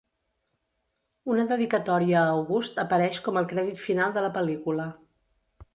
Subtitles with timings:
[1.33, 4.91] Una dedicatòria a August apareix com el crèdit final de la pel·lícula.